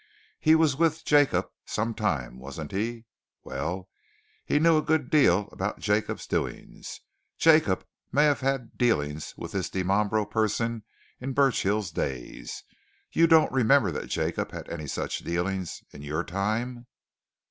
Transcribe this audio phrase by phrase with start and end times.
[0.39, 3.05] "He was with Jacob some time, wasn't he?
[3.43, 3.87] Well,
[4.43, 7.01] he knew a good deal about Jacob's doings.
[7.37, 10.85] Jacob may have had dealings with this Dimambro person
[11.19, 12.63] in Burchill's days.
[13.11, 16.87] You don't remember that Jacob had any such dealings in your time?"